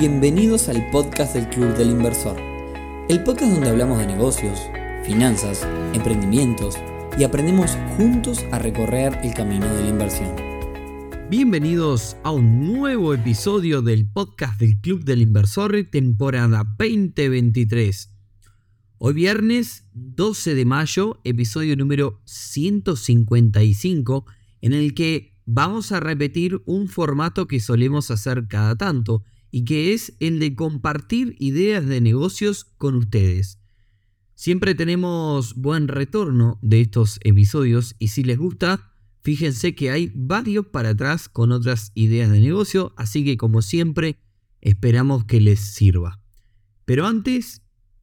Bienvenidos 0.00 0.68
al 0.70 0.90
podcast 0.90 1.34
del 1.34 1.46
Club 1.50 1.76
del 1.76 1.90
Inversor, 1.90 2.40
el 3.10 3.22
podcast 3.22 3.52
donde 3.52 3.68
hablamos 3.68 3.98
de 3.98 4.06
negocios, 4.06 4.58
finanzas, 5.04 5.68
emprendimientos 5.92 6.76
y 7.18 7.24
aprendemos 7.24 7.76
juntos 7.98 8.42
a 8.50 8.58
recorrer 8.58 9.18
el 9.22 9.34
camino 9.34 9.66
de 9.66 9.82
la 9.82 9.88
inversión. 9.90 10.34
Bienvenidos 11.28 12.16
a 12.22 12.30
un 12.30 12.72
nuevo 12.72 13.12
episodio 13.12 13.82
del 13.82 14.10
podcast 14.10 14.58
del 14.58 14.80
Club 14.80 15.04
del 15.04 15.20
Inversor, 15.20 15.76
temporada 15.92 16.64
2023. 16.78 18.10
Hoy 18.96 19.12
viernes 19.12 19.84
12 19.92 20.54
de 20.54 20.64
mayo, 20.64 21.20
episodio 21.24 21.76
número 21.76 22.22
155, 22.24 24.24
en 24.62 24.72
el 24.72 24.94
que 24.94 25.36
vamos 25.44 25.92
a 25.92 26.00
repetir 26.00 26.62
un 26.64 26.88
formato 26.88 27.46
que 27.46 27.60
solemos 27.60 28.10
hacer 28.10 28.48
cada 28.48 28.76
tanto 28.76 29.24
y 29.50 29.64
que 29.64 29.92
es 29.92 30.14
el 30.20 30.38
de 30.38 30.54
compartir 30.54 31.36
ideas 31.38 31.86
de 31.86 32.00
negocios 32.00 32.64
con 32.78 32.94
ustedes. 32.94 33.58
Siempre 34.34 34.74
tenemos 34.74 35.54
buen 35.54 35.88
retorno 35.88 36.58
de 36.62 36.80
estos 36.80 37.18
episodios 37.24 37.94
y 37.98 38.08
si 38.08 38.24
les 38.24 38.38
gusta, 38.38 38.94
fíjense 39.22 39.74
que 39.74 39.90
hay 39.90 40.12
varios 40.14 40.66
para 40.66 40.90
atrás 40.90 41.28
con 41.28 41.52
otras 41.52 41.92
ideas 41.94 42.30
de 42.30 42.40
negocio, 42.40 42.94
así 42.96 43.24
que 43.24 43.36
como 43.36 43.60
siempre, 43.60 44.18
esperamos 44.60 45.24
que 45.24 45.40
les 45.40 45.60
sirva. 45.60 46.20
Pero 46.86 47.06
antes, 47.06 47.62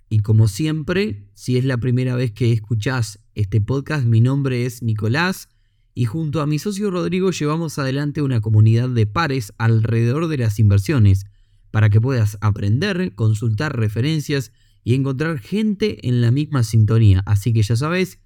y 0.10 0.20
como 0.20 0.48
siempre, 0.48 1.30
si 1.34 1.58
es 1.58 1.66
la 1.66 1.78
primera 1.78 2.16
vez 2.16 2.32
que 2.32 2.54
escuchás 2.54 3.20
este 3.36 3.60
podcast, 3.60 4.06
mi 4.06 4.22
nombre 4.22 4.66
es 4.66 4.84
Nicolás 4.84 5.50
y 5.94 6.06
junto 6.06 6.42
a 6.42 6.46
mi 6.46 6.60
socio 6.60 6.92
Rodrigo 6.92 7.32
llevamos 7.32 7.80
adelante 7.80 8.22
una 8.22 8.42
comunidad 8.42 8.90
de 8.90 9.08
pares 9.08 9.54
alrededor 9.58 10.28
de 10.28 10.38
las 10.38 10.60
inversiones 10.60 11.26
para 11.72 11.90
que 11.90 12.02
puedas 12.02 12.38
aprender, 12.42 13.16
consultar 13.16 13.78
referencias 13.78 14.52
y 14.84 14.96
encontrar 14.96 15.40
gente 15.40 16.08
en 16.08 16.22
la 16.22 16.32
misma 16.32 16.64
sintonía. 16.64 17.22
Así 17.26 17.54
que 17.54 17.62
ya 17.62 17.76
sabes, 17.76 18.20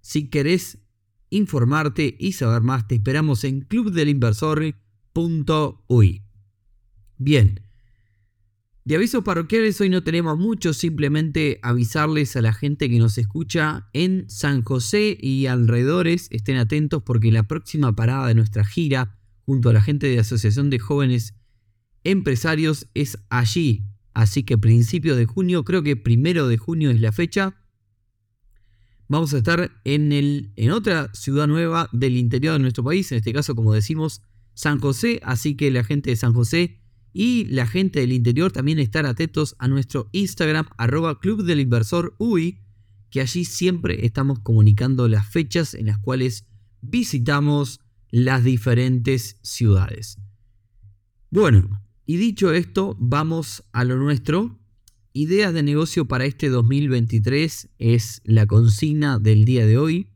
si 0.00 0.28
querés 0.28 0.78
informarte 1.30 2.16
y 2.18 2.32
saber 2.32 2.62
más, 2.62 2.86
te 2.86 2.94
esperamos 2.94 3.42
en 3.44 3.62
clubdelinversor.uy. 3.62 6.22
Bien. 7.18 7.60
De 8.84 8.96
avisos 8.96 9.24
parroquiales 9.24 9.80
hoy 9.80 9.88
no 9.88 10.04
tenemos 10.04 10.38
mucho, 10.38 10.74
simplemente 10.74 11.58
avisarles 11.62 12.36
a 12.36 12.42
la 12.42 12.52
gente 12.52 12.90
que 12.90 12.98
nos 12.98 13.16
escucha 13.16 13.88
en 13.94 14.28
San 14.28 14.62
José 14.62 15.16
y 15.18 15.46
alrededores, 15.46 16.28
estén 16.30 16.58
atentos 16.58 17.02
porque 17.02 17.32
la 17.32 17.44
próxima 17.44 17.96
parada 17.96 18.28
de 18.28 18.34
nuestra 18.34 18.62
gira, 18.62 19.16
junto 19.46 19.70
a 19.70 19.72
la 19.72 19.80
gente 19.80 20.06
de 20.06 20.18
Asociación 20.18 20.68
de 20.68 20.78
Jóvenes 20.78 21.34
empresarios 22.04 22.88
es 22.94 23.18
allí. 23.30 23.84
Así 24.12 24.44
que 24.44 24.56
principio 24.56 25.16
de 25.16 25.26
junio, 25.26 25.64
creo 25.64 25.82
que 25.82 25.96
primero 25.96 26.46
de 26.46 26.56
junio 26.56 26.90
es 26.90 27.00
la 27.00 27.10
fecha. 27.10 27.56
Vamos 29.08 29.34
a 29.34 29.38
estar 29.38 29.72
en, 29.84 30.12
el, 30.12 30.52
en 30.56 30.70
otra 30.70 31.12
ciudad 31.12 31.46
nueva 31.46 31.88
del 31.92 32.16
interior 32.16 32.54
de 32.54 32.60
nuestro 32.60 32.84
país, 32.84 33.10
en 33.10 33.18
este 33.18 33.32
caso, 33.32 33.54
como 33.54 33.72
decimos, 33.72 34.22
San 34.54 34.78
José. 34.78 35.20
Así 35.24 35.56
que 35.56 35.70
la 35.70 35.84
gente 35.84 36.10
de 36.10 36.16
San 36.16 36.32
José 36.32 36.80
y 37.12 37.44
la 37.46 37.66
gente 37.66 38.00
del 38.00 38.12
interior 38.12 38.52
también 38.52 38.78
estar 38.78 39.06
atentos 39.06 39.56
a 39.58 39.68
nuestro 39.68 40.08
Instagram, 40.12 40.66
arroba 40.78 41.18
Club 41.20 41.44
del 41.44 41.60
Inversor 41.60 42.14
UI, 42.18 42.60
que 43.10 43.20
allí 43.20 43.44
siempre 43.44 44.04
estamos 44.06 44.40
comunicando 44.40 45.06
las 45.08 45.28
fechas 45.28 45.74
en 45.74 45.86
las 45.86 45.98
cuales 45.98 46.46
visitamos 46.80 47.80
las 48.10 48.42
diferentes 48.42 49.38
ciudades. 49.42 50.18
Bueno, 51.30 51.83
y 52.06 52.16
dicho 52.16 52.52
esto, 52.52 52.96
vamos 52.98 53.64
a 53.72 53.84
lo 53.84 53.96
nuestro. 53.96 54.58
Ideas 55.14 55.54
de 55.54 55.62
negocio 55.62 56.06
para 56.06 56.26
este 56.26 56.48
2023 56.48 57.70
es 57.78 58.20
la 58.24 58.46
consigna 58.46 59.18
del 59.18 59.44
día 59.44 59.64
de 59.64 59.78
hoy. 59.78 60.08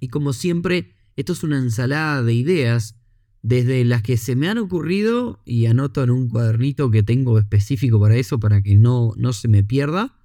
Y 0.00 0.08
como 0.08 0.32
siempre, 0.32 0.94
esto 1.14 1.32
es 1.32 1.44
una 1.44 1.58
ensalada 1.58 2.22
de 2.22 2.34
ideas, 2.34 2.96
desde 3.42 3.84
las 3.84 4.02
que 4.02 4.16
se 4.16 4.34
me 4.34 4.48
han 4.48 4.58
ocurrido 4.58 5.40
y 5.44 5.66
anoto 5.66 6.02
en 6.02 6.10
un 6.10 6.28
cuadernito 6.28 6.90
que 6.90 7.04
tengo 7.04 7.38
específico 7.38 8.00
para 8.00 8.16
eso, 8.16 8.40
para 8.40 8.60
que 8.60 8.74
no, 8.74 9.12
no 9.16 9.32
se 9.32 9.46
me 9.46 9.62
pierda, 9.62 10.18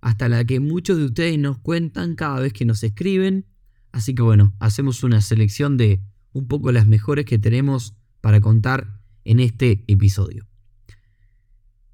hasta 0.00 0.28
la 0.28 0.44
que 0.44 0.60
muchos 0.60 0.98
de 0.98 1.06
ustedes 1.06 1.38
nos 1.38 1.58
cuentan 1.58 2.14
cada 2.14 2.38
vez 2.38 2.52
que 2.52 2.64
nos 2.64 2.84
escriben. 2.84 3.46
Así 3.90 4.14
que 4.14 4.22
bueno, 4.22 4.54
hacemos 4.60 5.02
una 5.02 5.20
selección 5.20 5.76
de 5.76 6.00
un 6.32 6.46
poco 6.46 6.70
las 6.70 6.86
mejores 6.86 7.24
que 7.24 7.40
tenemos 7.40 7.94
para 8.20 8.40
contar 8.40 8.97
en 9.28 9.40
este 9.40 9.84
episodio. 9.88 10.48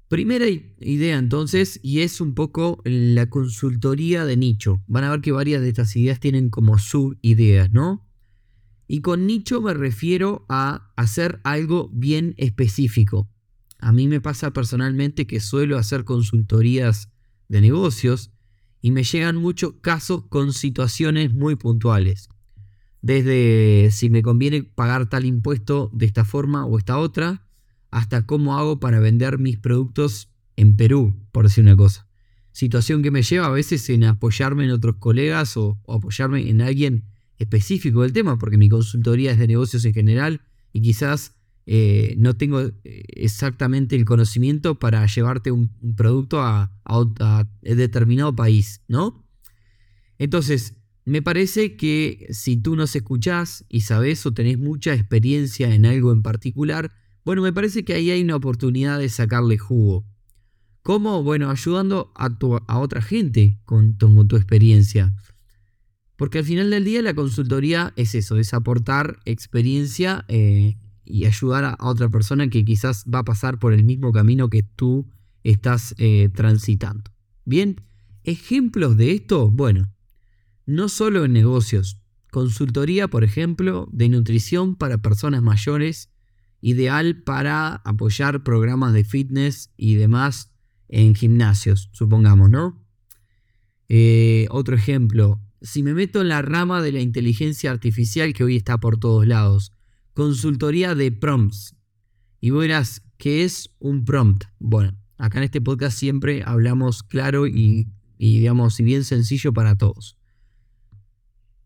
Primera 0.07 0.45
idea 0.47 1.17
entonces, 1.17 1.81
y 1.83 1.99
es 1.99 2.21
un 2.21 2.33
poco 2.33 2.81
la 2.85 3.29
consultoría 3.29 4.23
de 4.23 4.37
nicho. 4.37 4.81
Van 4.87 5.03
a 5.03 5.11
ver 5.11 5.19
que 5.19 5.33
varias 5.33 5.61
de 5.61 5.67
estas 5.67 5.93
ideas 5.97 6.21
tienen 6.21 6.49
como 6.49 6.79
subideas, 6.79 7.73
¿no? 7.73 8.07
Y 8.87 9.01
con 9.01 9.27
nicho 9.27 9.61
me 9.61 9.73
refiero 9.73 10.45
a 10.47 10.93
hacer 10.95 11.41
algo 11.43 11.89
bien 11.91 12.35
específico. 12.37 13.29
A 13.79 13.91
mí 13.91 14.07
me 14.07 14.21
pasa 14.21 14.53
personalmente 14.53 15.27
que 15.27 15.41
suelo 15.41 15.77
hacer 15.77 16.05
consultorías 16.05 17.11
de 17.49 17.59
negocios 17.59 18.31
y 18.79 18.91
me 18.91 19.03
llegan 19.03 19.35
muchos 19.35 19.73
casos 19.81 20.23
con 20.29 20.53
situaciones 20.53 21.33
muy 21.33 21.57
puntuales 21.57 22.29
desde 23.05 23.91
si 23.91 24.09
me 24.09 24.23
conviene 24.23 24.63
pagar 24.63 25.07
tal 25.07 25.25
impuesto 25.25 25.91
de 25.93 26.07
esta 26.07 26.25
forma 26.25 26.65
o 26.65 26.79
esta 26.79 26.97
otra, 26.97 27.45
hasta 27.91 28.25
cómo 28.25 28.57
hago 28.57 28.79
para 28.79 28.99
vender 28.99 29.37
mis 29.37 29.59
productos 29.59 30.31
en 30.55 30.75
Perú, 30.75 31.15
por 31.31 31.45
decir 31.45 31.63
una 31.63 31.75
cosa. 31.75 32.07
Situación 32.51 33.03
que 33.03 33.11
me 33.11 33.21
lleva 33.21 33.45
a 33.45 33.51
veces 33.51 33.87
en 33.91 34.05
apoyarme 34.05 34.63
en 34.63 34.71
otros 34.71 34.95
colegas 34.95 35.55
o, 35.55 35.79
apoyarme 35.87 36.49
en 36.49 36.61
alguien 36.61 37.03
específico 37.37 38.01
del 38.01 38.11
tema, 38.11 38.39
porque 38.39 38.57
mi 38.57 38.69
consultoría 38.69 39.33
es 39.33 39.37
de 39.37 39.49
negocios 39.49 39.85
en 39.85 39.93
general 39.93 40.41
y 40.73 40.81
quizás 40.81 41.35
eh, 41.67 42.15
no 42.17 42.33
tengo 42.33 42.61
eh, 42.61 42.73
exactamente 43.09 43.95
el 43.95 44.05
conocimiento 44.05 44.79
para 44.79 45.05
llevarte 45.05 45.51
un, 45.51 45.69
producto 45.95 46.41
a, 46.41 46.71
a, 46.85 47.47
determinado 47.61 48.35
país, 48.35 48.81
¿no? 48.87 49.23
Entonces, 50.17 50.73
me 51.05 51.21
parece 51.21 51.77
que 51.77 52.27
si 52.31 52.57
tú 52.57 52.75
nos 52.75 52.95
escuchás 52.95 53.63
y 53.69 53.81
sabes 53.81 54.25
o 54.25 54.33
tenés 54.33 54.57
mucha 54.57 54.93
experiencia 54.93 55.73
en 55.73 55.85
algo 55.85 56.11
en 56.11 56.23
particular, 56.23 56.91
bueno, 57.23 57.43
me 57.43 57.53
parece 57.53 57.85
que 57.85 57.93
ahí 57.93 58.09
hay 58.09 58.23
una 58.23 58.35
oportunidad 58.35 58.99
de 58.99 59.09
sacarle 59.09 59.59
jugo. 59.59 60.03
¿Cómo? 60.81 61.23
Bueno, 61.23 61.49
ayudando 61.49 62.11
a, 62.15 62.79
otra 62.79 63.01
gente 63.01 63.59
con 63.65 63.97
tu, 63.97 64.25
tu 64.25 64.35
experiencia. 64.35 65.15
Porque 66.15 66.39
al 66.39 66.45
final 66.45 66.69
del 66.69 66.83
día 66.83 67.01
la 67.01 67.13
consultoría 67.13 67.93
es 67.95 68.15
eso, 68.15 68.37
es 68.37 68.53
aportar 68.53 69.19
experiencia 69.25 70.25
eh, 70.27 70.77
y 71.03 71.25
ayudar 71.25 71.65
a, 71.65 71.77
otra 71.79 72.09
persona 72.09 72.49
que 72.49 72.65
quizás 72.65 73.05
va 73.11 73.19
a 73.19 73.25
pasar 73.25 73.59
por 73.59 73.73
el 73.73 73.83
mismo 73.83 74.11
camino 74.11 74.49
que 74.49 74.63
tú 74.63 75.07
estás 75.43 75.93
eh, 75.97 76.29
transitando. 76.33 77.11
Bien, 77.43 77.81
ejemplos 78.23 78.97
de 78.97 79.11
esto, 79.11 79.51
bueno, 79.51 79.94
no 80.65 80.89
solo 80.89 81.25
en 81.25 81.33
negocios, 81.33 81.99
consultoría, 82.31 83.07
por 83.07 83.23
ejemplo, 83.23 83.87
de 83.91 84.09
nutrición 84.09 84.75
para 84.75 84.97
personas 84.97 85.41
mayores, 85.41 86.09
ideal 86.61 87.21
para 87.23 87.75
apoyar 87.85 88.43
programas 88.43 88.93
de 88.93 89.03
fitness 89.03 89.71
y 89.77 89.95
demás 89.95 90.51
en 90.87 91.15
gimnasios, 91.15 91.89
supongamos, 91.93 92.49
¿no? 92.49 92.83
Eh, 93.87 94.47
otro 94.49 94.75
ejemplo, 94.75 95.41
si 95.61 95.83
me 95.83 95.93
meto 95.93 96.21
en 96.21 96.29
la 96.29 96.41
rama 96.41 96.81
de 96.81 96.91
la 96.91 97.01
inteligencia 97.01 97.71
artificial 97.71 98.33
que 98.33 98.43
hoy 98.43 98.55
está 98.55 98.79
por 98.79 98.97
todos 98.97 99.25
lados, 99.25 99.71
consultoría 100.13 100.95
de 100.95 101.11
prompts. 101.11 101.75
Y 102.39 102.51
verás, 102.51 103.01
¿qué 103.17 103.43
es 103.43 103.69
un 103.79 104.05
prompt? 104.05 104.45
Bueno, 104.59 104.97
acá 105.17 105.39
en 105.39 105.45
este 105.45 105.61
podcast 105.61 105.97
siempre 105.97 106.43
hablamos 106.45 107.03
claro 107.03 107.47
y, 107.47 107.87
y 108.17 108.39
digamos, 108.39 108.79
y 108.79 108.83
bien 108.83 109.03
sencillo 109.03 109.53
para 109.53 109.75
todos. 109.75 110.17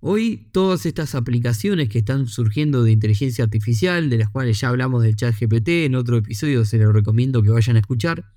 Hoy 0.01 0.47
todas 0.53 0.85
estas 0.85 1.13
aplicaciones 1.13 1.89
que 1.89 1.99
están 1.99 2.27
surgiendo 2.27 2.83
de 2.83 2.91
inteligencia 2.91 3.43
artificial, 3.43 4.09
de 4.09 4.17
las 4.17 4.29
cuales 4.29 4.57
ya 4.61 4.69
hablamos 4.69 5.03
del 5.03 5.17
chat 5.17 5.35
GPT, 5.37 5.85
en 5.85 5.95
otro 5.95 6.15
episodio 6.15 6.63
se 6.63 6.77
los 6.77 6.93
recomiendo 6.93 7.43
que 7.43 7.49
vayan 7.49 7.75
a 7.75 7.79
escuchar, 7.79 8.31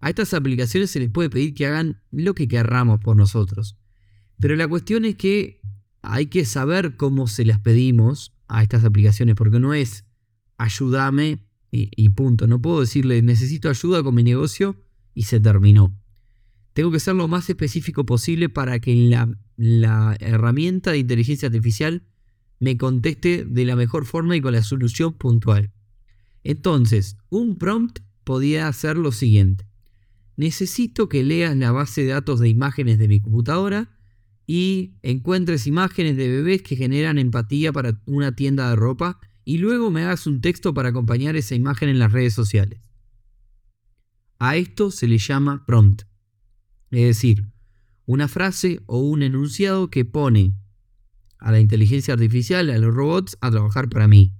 a 0.00 0.10
estas 0.10 0.34
aplicaciones 0.34 0.90
se 0.90 0.98
les 0.98 1.10
puede 1.10 1.30
pedir 1.30 1.54
que 1.54 1.66
hagan 1.66 2.02
lo 2.10 2.34
que 2.34 2.48
querramos 2.48 2.98
por 2.98 3.16
nosotros. 3.16 3.76
Pero 4.40 4.56
la 4.56 4.66
cuestión 4.66 5.04
es 5.04 5.14
que 5.14 5.60
hay 6.02 6.26
que 6.26 6.44
saber 6.44 6.96
cómo 6.96 7.28
se 7.28 7.44
las 7.44 7.60
pedimos 7.60 8.34
a 8.48 8.64
estas 8.64 8.84
aplicaciones, 8.84 9.36
porque 9.36 9.60
no 9.60 9.72
es 9.72 10.04
ayúdame 10.58 11.46
y, 11.70 11.90
y 11.94 12.08
punto. 12.08 12.48
No 12.48 12.60
puedo 12.60 12.80
decirle 12.80 13.22
necesito 13.22 13.68
ayuda 13.70 14.02
con 14.02 14.16
mi 14.16 14.24
negocio 14.24 14.76
y 15.14 15.22
se 15.22 15.38
terminó. 15.38 15.96
Tengo 16.72 16.90
que 16.90 16.98
ser 16.98 17.14
lo 17.14 17.28
más 17.28 17.48
específico 17.48 18.04
posible 18.04 18.48
para 18.48 18.80
que 18.80 18.94
la, 18.96 19.32
la 19.56 20.16
herramienta 20.20 20.92
de 20.92 20.98
inteligencia 20.98 21.46
artificial 21.46 22.02
me 22.60 22.76
conteste 22.76 23.44
de 23.44 23.64
la 23.64 23.76
mejor 23.76 24.06
forma 24.06 24.36
y 24.36 24.40
con 24.40 24.52
la 24.52 24.62
solución 24.62 25.12
puntual. 25.14 25.70
Entonces, 26.42 27.16
un 27.30 27.56
prompt 27.56 28.00
podía 28.24 28.68
hacer 28.68 28.96
lo 28.96 29.12
siguiente. 29.12 29.66
Necesito 30.36 31.08
que 31.08 31.22
leas 31.22 31.56
la 31.56 31.72
base 31.72 32.02
de 32.02 32.08
datos 32.08 32.40
de 32.40 32.48
imágenes 32.48 32.98
de 32.98 33.08
mi 33.08 33.20
computadora 33.20 33.96
y 34.46 34.94
encuentres 35.02 35.66
imágenes 35.66 36.16
de 36.16 36.28
bebés 36.28 36.62
que 36.62 36.76
generan 36.76 37.18
empatía 37.18 37.72
para 37.72 38.00
una 38.06 38.34
tienda 38.34 38.68
de 38.70 38.76
ropa 38.76 39.20
y 39.44 39.58
luego 39.58 39.90
me 39.90 40.02
hagas 40.02 40.26
un 40.26 40.40
texto 40.40 40.74
para 40.74 40.88
acompañar 40.88 41.36
esa 41.36 41.54
imagen 41.54 41.88
en 41.88 41.98
las 41.98 42.12
redes 42.12 42.34
sociales. 42.34 42.80
A 44.38 44.56
esto 44.56 44.90
se 44.90 45.06
le 45.06 45.18
llama 45.18 45.64
prompt. 45.66 46.02
Es 46.90 47.06
decir, 47.06 47.46
una 48.06 48.28
frase 48.28 48.80
o 48.86 48.98
un 48.98 49.22
enunciado 49.22 49.88
que 49.90 50.04
pone 50.04 50.54
a 51.38 51.52
la 51.52 51.60
inteligencia 51.60 52.14
artificial, 52.14 52.70
a 52.70 52.78
los 52.78 52.94
robots, 52.94 53.36
a 53.40 53.50
trabajar 53.50 53.88
para 53.88 54.08
mí. 54.08 54.32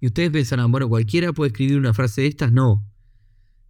Y 0.00 0.06
ustedes 0.06 0.30
pensarán, 0.30 0.70
bueno, 0.70 0.88
cualquiera 0.88 1.32
puede 1.32 1.48
escribir 1.48 1.78
una 1.78 1.94
frase 1.94 2.22
de 2.22 2.28
estas. 2.28 2.52
No. 2.52 2.84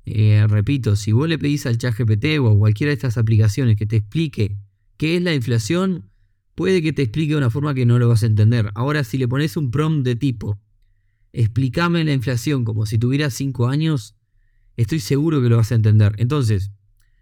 Eh, 0.05 0.45
repito, 0.49 0.95
si 0.97 1.13
vos 1.13 1.29
le 1.29 1.39
pedís 1.39 1.67
al 1.67 1.79
chat 1.79 1.97
GPT 1.97 2.39
o 2.41 2.51
a 2.51 2.59
cualquiera 2.59 2.91
de 2.91 2.95
estas 2.95 3.17
aplicaciones 3.17 3.77
que 3.77 3.87
te 3.87 3.97
explique 3.97 4.57
qué 4.97 5.17
es 5.17 5.23
la 5.23 5.35
inflación, 5.35 6.11
puede 6.55 6.83
que 6.83 6.93
te 6.93 7.03
explique 7.03 7.33
de 7.33 7.39
una 7.39 7.51
forma 7.51 7.75
que 7.75 7.87
no 7.87 7.99
lo 7.99 8.09
vas 8.09 8.23
a 8.23 8.27
entender. 8.27 8.71
Ahora, 8.75 9.05
si 9.05 9.19
le 9.19 9.29
pones 9.29 9.57
un 9.57 9.71
prompt 9.71 10.05
de 10.05 10.17
tipo, 10.17 10.61
explícame 11.33 12.05
la 12.05 12.13
inflación 12.13 12.65
como 12.65 12.87
si 12.87 12.99
tuviera 12.99 13.31
5 13.31 13.69
años, 13.69 14.17
estoy 14.77 15.01
seguro 15.01 15.43
que 15.43 15.49
lo 15.49 15.57
vas 15.57 15.73
a 15.73 15.77
entender. 15.77 16.15
Entonces, 16.19 16.71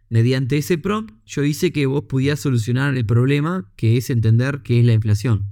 mediante 0.09 0.59
ese 0.59 0.79
prompt, 0.79 1.15
yo 1.27 1.45
hice 1.45 1.73
que 1.73 1.87
vos 1.87 2.05
pudieras 2.05 2.41
solucionar 2.41 2.97
el 2.97 3.07
problema 3.07 3.71
que 3.77 3.97
es 3.97 4.11
entender 4.11 4.63
qué 4.63 4.81
es 4.81 4.87
la 4.87 4.93
inflación. 4.93 5.51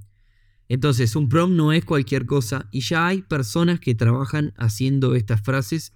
Entonces, 0.69 1.17
un 1.17 1.29
prompt 1.29 1.57
no 1.57 1.73
es 1.73 1.85
cualquier 1.85 2.27
cosa 2.27 2.69
y 2.71 2.81
ya 2.81 3.07
hay 3.07 3.23
personas 3.23 3.81
que 3.81 3.95
trabajan 3.95 4.55
haciendo 4.57 5.15
estas 5.15 5.43
frases 5.43 5.93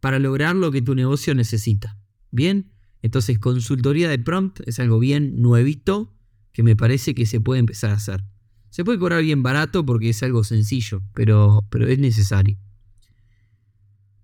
para 0.00 0.18
lograr 0.18 0.56
lo 0.56 0.72
que 0.72 0.82
tu 0.82 0.94
negocio 0.94 1.34
necesita. 1.34 1.98
Bien, 2.30 2.72
entonces 3.02 3.38
consultoría 3.38 4.08
de 4.08 4.18
prompt 4.18 4.60
es 4.66 4.80
algo 4.80 4.98
bien 4.98 5.40
nuevito 5.40 6.12
que 6.52 6.62
me 6.62 6.74
parece 6.74 7.14
que 7.14 7.26
se 7.26 7.40
puede 7.40 7.60
empezar 7.60 7.90
a 7.90 7.94
hacer. 7.94 8.24
Se 8.70 8.84
puede 8.84 8.98
cobrar 8.98 9.22
bien 9.22 9.42
barato 9.42 9.86
porque 9.86 10.10
es 10.10 10.22
algo 10.22 10.42
sencillo, 10.42 11.02
pero, 11.14 11.64
pero 11.70 11.86
es 11.86 11.98
necesario. 11.98 12.58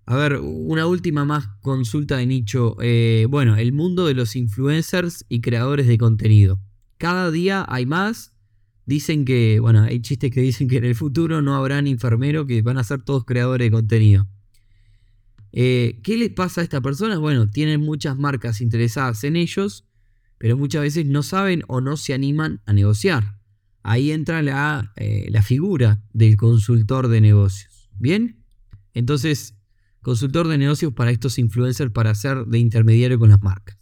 A 0.05 0.15
ver, 0.17 0.39
una 0.41 0.85
última 0.85 1.25
más 1.25 1.47
consulta 1.61 2.17
de 2.17 2.25
nicho. 2.25 2.75
Eh, 2.81 3.25
bueno, 3.29 3.55
el 3.55 3.71
mundo 3.71 4.05
de 4.05 4.13
los 4.13 4.35
influencers 4.35 5.25
y 5.29 5.41
creadores 5.41 5.87
de 5.87 5.97
contenido. 5.97 6.59
Cada 6.97 7.31
día 7.31 7.65
hay 7.67 7.85
más 7.85 8.33
Dicen 8.85 9.23
que, 9.23 9.59
bueno, 9.59 9.83
hay 9.83 10.01
chistes 10.01 10.31
que 10.31 10.41
dicen 10.41 10.67
que 10.67 10.77
en 10.77 10.83
el 10.83 10.95
futuro 10.95 11.41
no 11.41 11.55
habrán 11.55 11.87
enfermeros 11.87 12.45
que 12.47 12.61
van 12.61 12.77
a 12.77 12.83
ser 12.83 13.01
todos 13.01 13.23
creadores 13.23 13.65
de 13.67 13.71
contenido. 13.71 14.27
Eh, 15.53 15.99
¿Qué 16.03 16.17
les 16.17 16.31
pasa 16.31 16.61
a 16.61 16.63
estas 16.63 16.81
personas? 16.81 17.19
Bueno, 17.19 17.49
tienen 17.49 17.79
muchas 17.79 18.17
marcas 18.17 18.59
interesadas 18.59 19.23
en 19.23 19.37
ellos, 19.37 19.85
pero 20.37 20.57
muchas 20.57 20.81
veces 20.81 21.05
no 21.05 21.23
saben 21.23 21.63
o 21.67 21.79
no 21.79 21.95
se 21.95 22.13
animan 22.13 22.61
a 22.65 22.73
negociar. 22.73 23.39
Ahí 23.83 24.11
entra 24.11 24.41
la, 24.41 24.91
eh, 24.97 25.27
la 25.29 25.43
figura 25.43 26.01
del 26.11 26.35
consultor 26.35 27.07
de 27.07 27.21
negocios. 27.21 27.89
¿Bien? 27.99 28.43
Entonces, 28.93 29.55
consultor 30.03 30.47
de 30.47 30.59
negocios 30.59 30.93
para 30.93 31.09
estos 31.09 31.39
influencers 31.39 31.91
para 31.91 32.13
ser 32.13 32.45
de 32.45 32.59
intermediario 32.59 33.17
con 33.17 33.29
las 33.29 33.41
marcas. 33.41 33.77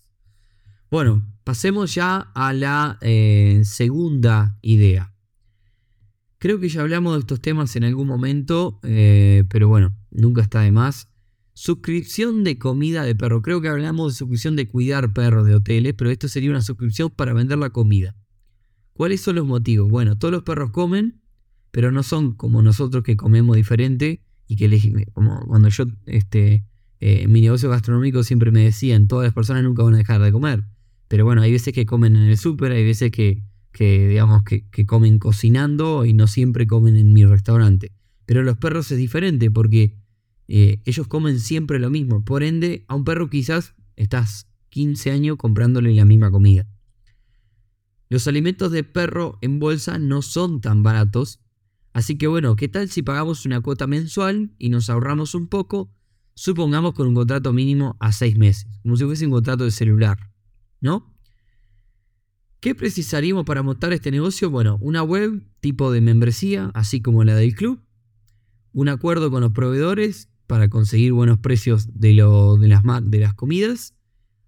Bueno, 0.89 1.25
pasemos 1.43 1.93
ya 1.95 2.31
a 2.33 2.53
la 2.53 2.97
eh, 3.01 3.61
segunda 3.65 4.57
idea. 4.61 5.13
Creo 6.37 6.59
que 6.59 6.69
ya 6.69 6.81
hablamos 6.81 7.13
de 7.13 7.19
estos 7.19 7.41
temas 7.41 7.75
en 7.75 7.83
algún 7.83 8.07
momento, 8.07 8.79
eh, 8.83 9.43
pero 9.49 9.67
bueno, 9.67 9.95
nunca 10.09 10.41
está 10.41 10.61
de 10.61 10.71
más. 10.71 11.07
Suscripción 11.53 12.43
de 12.43 12.57
comida 12.57 13.03
de 13.03 13.15
perro. 13.15 13.41
Creo 13.41 13.61
que 13.61 13.67
hablamos 13.67 14.13
de 14.13 14.17
suscripción 14.17 14.55
de 14.55 14.67
cuidar 14.67 15.13
perros 15.13 15.45
de 15.45 15.55
hoteles, 15.55 15.93
pero 15.93 16.09
esto 16.09 16.27
sería 16.27 16.49
una 16.49 16.61
suscripción 16.61 17.09
para 17.09 17.33
vender 17.33 17.57
la 17.57 17.69
comida. 17.69 18.15
¿Cuáles 18.93 19.21
son 19.21 19.35
los 19.35 19.45
motivos? 19.45 19.89
Bueno, 19.89 20.17
todos 20.17 20.31
los 20.31 20.43
perros 20.43 20.71
comen, 20.71 21.21
pero 21.71 21.91
no 21.91 22.03
son 22.03 22.33
como 22.33 22.61
nosotros 22.61 23.03
que 23.03 23.15
comemos 23.15 23.55
diferente 23.55 24.23
y 24.51 24.57
que 24.57 25.05
como 25.13 25.39
cuando 25.47 25.69
yo, 25.69 25.85
este, 26.07 26.65
eh, 26.99 27.25
mi 27.29 27.39
negocio 27.39 27.69
gastronómico 27.69 28.21
siempre 28.25 28.51
me 28.51 28.65
decían, 28.65 29.07
todas 29.07 29.23
las 29.23 29.33
personas 29.33 29.63
nunca 29.63 29.81
van 29.81 29.93
a 29.93 29.99
dejar 29.99 30.21
de 30.21 30.29
comer. 30.29 30.65
Pero 31.07 31.23
bueno, 31.23 31.41
hay 31.41 31.53
veces 31.53 31.73
que 31.73 31.85
comen 31.85 32.17
en 32.17 32.23
el 32.23 32.37
súper, 32.37 32.73
hay 32.73 32.83
veces 32.83 33.11
que, 33.11 33.45
digamos, 33.79 34.43
que, 34.43 34.85
comen 34.85 35.19
cocinando 35.19 36.03
y 36.03 36.11
no 36.11 36.27
siempre 36.27 36.67
comen 36.67 36.97
en 36.97 37.13
mi 37.13 37.23
restaurante. 37.23 37.93
Pero 38.25 38.43
los 38.43 38.57
perros 38.57 38.91
es 38.91 38.97
diferente 38.97 39.49
porque 39.49 39.95
eh, 40.49 40.81
ellos 40.83 41.07
comen 41.07 41.39
siempre 41.39 41.79
lo 41.79 41.89
mismo. 41.89 42.25
Por 42.25 42.43
ende, 42.43 42.83
a 42.89 42.95
un 42.95 43.05
perro 43.05 43.29
quizás 43.29 43.73
estás 43.95 44.47
15 44.67 45.11
años 45.11 45.37
comprándole 45.37 45.95
la 45.95 46.03
misma 46.03 46.29
comida. 46.29 46.67
Los 48.09 48.27
alimentos 48.27 48.69
de 48.73 48.83
perro 48.83 49.37
en 49.39 49.59
bolsa 49.59 49.97
no 49.97 50.21
son 50.21 50.59
tan 50.59 50.83
baratos. 50.83 51.39
Así 51.93 52.17
que 52.17 52.27
bueno, 52.27 52.55
¿qué 52.55 52.67
tal 52.67 52.89
si 52.89 53.01
pagamos 53.01 53.45
una 53.45 53.61
cuota 53.61 53.87
mensual 53.87 54.51
y 54.57 54.69
nos 54.69 54.89
ahorramos 54.89 55.35
un 55.35 55.47
poco? 55.47 55.91
Supongamos 56.33 56.93
con 56.93 57.07
un 57.07 57.15
contrato 57.15 57.53
mínimo 57.53 57.97
a 57.99 58.11
6 58.11 58.37
meses, 58.37 58.67
como 58.83 58.95
si 58.95 59.03
fuese 59.03 59.25
un 59.25 59.31
contrato 59.31 59.65
de 59.65 59.71
celular. 59.71 60.31
¿no? 60.81 61.15
¿Qué 62.59 62.75
precisaríamos 62.75 63.45
para 63.45 63.63
montar 63.63 63.93
este 63.93 64.11
negocio? 64.11 64.49
Bueno, 64.49 64.77
una 64.81 65.03
web 65.03 65.43
tipo 65.61 65.91
de 65.91 66.01
membresía, 66.01 66.71
así 66.73 67.01
como 67.01 67.23
la 67.23 67.35
del 67.35 67.55
club, 67.55 67.81
un 68.73 68.89
acuerdo 68.89 69.31
con 69.31 69.41
los 69.41 69.51
proveedores 69.51 70.29
para 70.47 70.69
conseguir 70.69 71.13
buenos 71.13 71.39
precios 71.39 71.87
de, 71.93 72.09
de, 72.13 72.67
las, 72.67 72.83
de 73.03 73.19
las 73.19 73.33
comidas, 73.33 73.95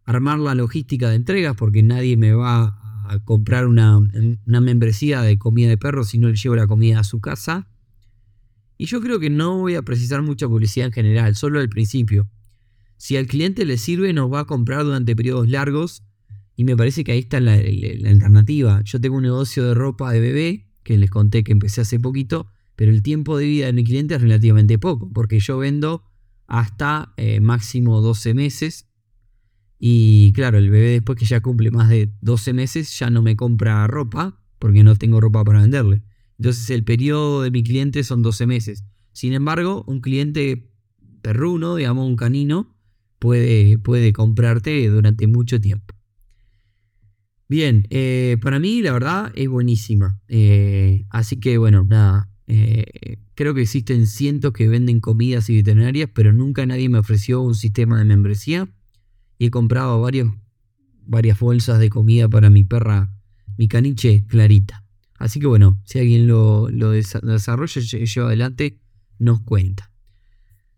armar 0.03 0.39
la 0.39 0.53
logística 0.53 1.09
de 1.09 1.15
entregas, 1.15 1.55
porque 1.55 1.81
nadie 1.81 2.17
me 2.17 2.33
va 2.33 2.79
a 3.07 3.19
comprar 3.23 3.67
una, 3.67 3.97
una 3.97 4.61
membresía 4.61 5.21
de 5.21 5.37
comida 5.37 5.69
de 5.69 5.77
perro 5.77 6.03
si 6.03 6.17
no 6.17 6.29
le 6.29 6.35
llevo 6.35 6.55
la 6.55 6.67
comida 6.67 6.99
a 6.99 7.03
su 7.03 7.19
casa. 7.19 7.67
Y 8.77 8.85
yo 8.85 9.01
creo 9.01 9.19
que 9.19 9.29
no 9.29 9.59
voy 9.59 9.75
a 9.75 9.81
precisar 9.81 10.21
mucha 10.21 10.47
publicidad 10.47 10.87
en 10.87 10.93
general, 10.93 11.35
solo 11.35 11.59
al 11.59 11.69
principio. 11.69 12.27
Si 12.97 13.17
al 13.17 13.27
cliente 13.27 13.65
le 13.65 13.77
sirve, 13.77 14.13
nos 14.13 14.31
va 14.31 14.41
a 14.41 14.45
comprar 14.45 14.83
durante 14.83 15.15
periodos 15.15 15.49
largos 15.49 16.03
y 16.55 16.63
me 16.63 16.77
parece 16.77 17.03
que 17.03 17.11
ahí 17.11 17.19
está 17.19 17.39
la, 17.39 17.53
alternativa. 17.53 18.81
Yo 18.83 19.01
tengo 19.01 19.17
un 19.17 19.23
negocio 19.23 19.65
de 19.65 19.73
ropa 19.73 20.11
de 20.11 20.19
bebé, 20.19 20.67
que 20.83 20.97
les 20.97 21.09
conté 21.09 21.43
que 21.43 21.51
empecé 21.51 21.81
hace 21.81 21.99
poquito, 21.99 22.47
pero 22.75 22.91
el 22.91 23.01
tiempo 23.01 23.37
de 23.37 23.45
vida 23.45 23.65
de 23.65 23.73
mi 23.73 23.83
cliente 23.83 24.15
es 24.15 24.21
relativamente 24.21 24.77
poco, 24.77 25.11
porque 25.13 25.39
yo 25.39 25.57
vendo 25.57 26.03
hasta 26.47 27.13
eh, 27.17 27.39
máximo 27.39 28.01
12 28.01 28.33
meses. 28.33 28.87
Y 29.85 30.31
claro, 30.31 30.59
el 30.59 30.69
bebé 30.69 30.91
después 30.91 31.19
que 31.19 31.25
ya 31.25 31.41
cumple 31.41 31.69
más 31.69 31.89
de 31.89 32.09
12 32.21 32.53
meses 32.53 32.97
ya 32.97 33.09
no 33.09 33.21
me 33.21 33.35
compra 33.35 33.85
ropa, 33.85 34.39
porque 34.57 34.81
no 34.81 34.95
tengo 34.95 35.19
ropa 35.19 35.43
para 35.43 35.59
venderle. 35.59 36.03
Entonces 36.37 36.69
el 36.69 36.85
periodo 36.85 37.41
de 37.41 37.51
mi 37.51 37.63
cliente 37.63 38.05
son 38.05 38.21
12 38.21 38.47
meses. 38.47 38.85
Sin 39.11 39.33
embargo, 39.33 39.83
un 39.85 39.99
cliente 39.99 40.71
perruno, 41.21 41.75
digamos 41.75 42.07
un 42.07 42.15
canino, 42.15 42.77
puede, 43.19 43.77
puede 43.77 44.13
comprarte 44.13 44.87
durante 44.87 45.27
mucho 45.27 45.59
tiempo. 45.59 45.93
Bien, 47.49 47.85
eh, 47.89 48.37
para 48.41 48.59
mí 48.59 48.81
la 48.81 48.93
verdad 48.93 49.33
es 49.35 49.49
buenísima. 49.49 50.17
Eh, 50.29 51.03
así 51.09 51.41
que 51.41 51.57
bueno, 51.57 51.83
nada. 51.83 52.29
Eh, 52.47 53.17
creo 53.35 53.53
que 53.53 53.63
existen 53.63 54.07
cientos 54.07 54.53
que 54.53 54.69
venden 54.69 55.01
comidas 55.01 55.49
y 55.49 55.57
veterinarias, 55.57 56.09
pero 56.15 56.31
nunca 56.31 56.65
nadie 56.65 56.87
me 56.87 56.99
ofreció 56.99 57.41
un 57.41 57.53
sistema 57.53 57.99
de 57.99 58.05
membresía. 58.05 58.69
Y 59.43 59.47
he 59.47 59.51
comprado 59.51 59.99
varios, 59.99 60.31
varias 61.05 61.37
bolsas 61.37 61.77
de 61.77 61.89
comida 61.89 62.29
para 62.29 62.49
mi 62.49 62.63
perra, 62.63 63.11
mi 63.57 63.67
caniche 63.67 64.23
Clarita. 64.25 64.85
Así 65.15 65.41
que 65.41 65.47
bueno, 65.47 65.81
si 65.83 65.99
alguien 65.99 66.27
lo, 66.27 66.69
desarrolla 66.69 67.81
y 67.81 68.05
lleva 68.05 68.27
adelante, 68.27 68.79
nos 69.19 69.41
cuenta. 69.41 69.91